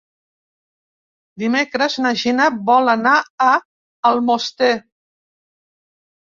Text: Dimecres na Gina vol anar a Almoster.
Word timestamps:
Dimecres 1.43 1.97
na 2.05 2.13
Gina 2.21 2.47
vol 2.71 2.89
anar 2.95 3.13
a 3.49 3.51
Almoster. 4.13 4.71